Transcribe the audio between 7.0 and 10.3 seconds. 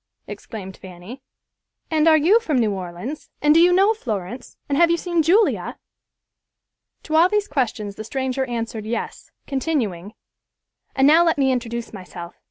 To all these questions the stranger answered "Yes," continuing,